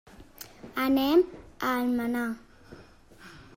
[0.85, 2.25] Anem a Almenar.